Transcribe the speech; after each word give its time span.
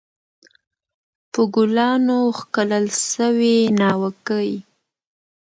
په 1.31 1.41
ګلانو 1.53 2.19
ښکلل 2.37 2.85
سوې 3.13 3.57
ناوکۍ 3.79 4.51